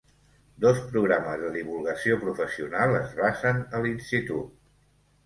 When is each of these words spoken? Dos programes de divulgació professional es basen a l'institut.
Dos 0.63 0.77
programes 0.93 1.35
de 1.41 1.51
divulgació 1.57 2.17
professional 2.23 2.97
es 3.01 3.13
basen 3.21 3.61
a 3.79 3.83
l'institut. 3.85 4.57